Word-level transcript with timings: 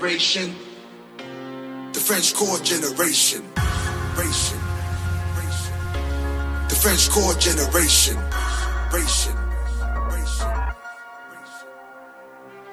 generation. 0.00 0.56
The 1.92 2.00
Frenchcore 2.00 2.56
generation. 2.64 3.44
Ration. 4.16 4.58
The 6.68 6.76
Frenchcore 6.80 7.36
generation. 7.38 8.16
Ration. 8.92 9.36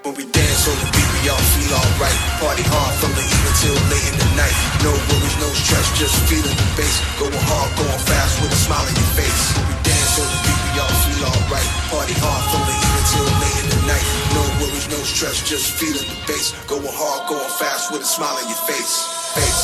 When 0.04 0.16
we 0.16 0.24
dance 0.24 0.64
on 0.72 0.78
the 0.80 0.88
beat, 0.96 1.10
we 1.20 1.28
all 1.28 1.44
feel 1.52 1.76
alright. 1.76 2.16
Party 2.40 2.64
hard 2.64 2.96
from 2.96 3.12
the 3.12 3.20
evening 3.20 3.56
till 3.60 3.76
late 3.92 4.08
in 4.08 4.16
the 4.24 4.30
night. 4.40 4.56
No 4.88 4.92
worries, 4.96 5.36
no 5.44 5.52
stress, 5.52 6.00
just 6.00 6.16
feeling 6.32 6.56
the 6.56 6.68
bass. 6.80 6.96
Going 7.20 7.36
hard, 7.44 7.76
going 7.76 8.02
fast 8.08 8.40
with 8.40 8.56
a 8.56 8.60
smile 8.64 8.88
on 8.88 8.96
your 8.96 9.12
face. 9.20 9.52
When 9.52 9.68
we 9.68 9.76
dance 9.84 10.16
on 10.16 10.28
the 10.32 10.40
beat, 10.48 10.60
we 10.64 10.80
all 10.80 10.96
feel 11.04 11.24
alright. 11.28 11.70
Party 11.92 12.16
hard 12.24 12.44
from 12.56 12.64
the 12.72 12.87
till 13.12 13.24
late 13.42 13.60
in 13.64 13.70
the 13.70 13.82
night. 13.88 14.08
No 14.34 14.44
worries, 14.60 14.88
no 14.90 15.00
stress, 15.04 15.42
just 15.48 15.72
feeling 15.80 16.08
the 16.08 16.20
bass. 16.28 16.54
Going 16.68 16.84
hard, 16.88 17.30
going 17.30 17.50
fast 17.60 17.92
with 17.92 18.02
a 18.02 18.06
smile 18.06 18.36
on 18.36 18.48
your 18.48 18.62
face. 18.68 18.96
Face. 19.38 19.64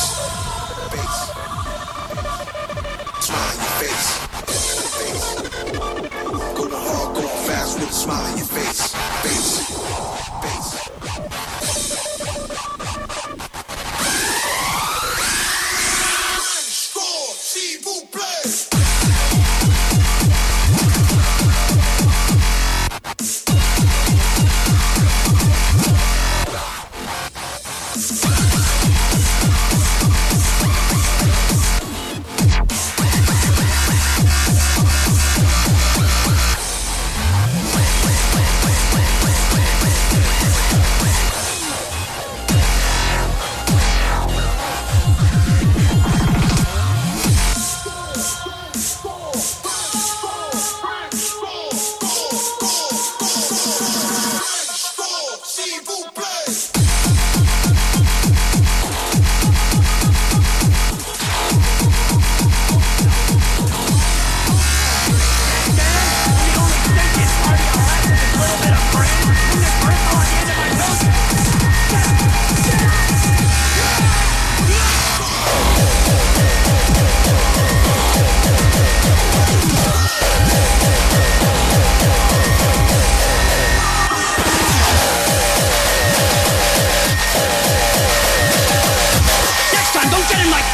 Face. 0.92 1.18
Smile 3.26 3.48
on 3.50 3.58
your 3.64 3.74
face. 3.82 4.08
Face. 4.98 5.26
Going 6.56 6.72
hard, 6.72 7.16
going 7.16 7.38
fast 7.46 7.80
with 7.80 7.90
a 7.90 7.92
smile 7.92 8.24
on 8.30 8.36
your 8.38 8.46
face. 8.46 8.94
Face. 9.22 9.58
Face. 9.68 10.13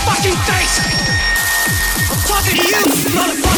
Fucking 0.05 0.37
face! 0.49 0.77
I'm 2.11 2.21
talking 2.27 2.57
to 2.57 2.69
you, 2.69 3.17
motherfucker! 3.17 3.50